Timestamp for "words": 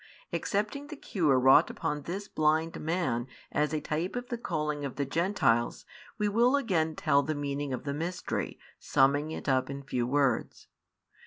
10.07-10.65